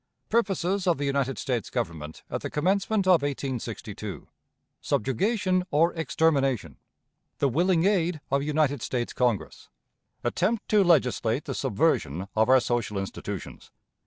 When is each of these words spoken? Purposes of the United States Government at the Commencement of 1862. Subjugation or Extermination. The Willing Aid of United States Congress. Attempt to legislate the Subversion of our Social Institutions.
Purposes 0.29 0.87
of 0.87 0.97
the 0.97 1.05
United 1.05 1.37
States 1.37 1.69
Government 1.69 2.23
at 2.27 2.41
the 2.41 2.49
Commencement 2.49 3.05
of 3.05 3.21
1862. 3.21 4.27
Subjugation 4.81 5.63
or 5.69 5.93
Extermination. 5.93 6.77
The 7.37 7.47
Willing 7.47 7.85
Aid 7.85 8.19
of 8.31 8.41
United 8.41 8.81
States 8.81 9.13
Congress. 9.13 9.69
Attempt 10.23 10.67
to 10.69 10.83
legislate 10.83 11.45
the 11.45 11.53
Subversion 11.53 12.27
of 12.35 12.49
our 12.49 12.59
Social 12.59 12.97
Institutions. 12.97 13.69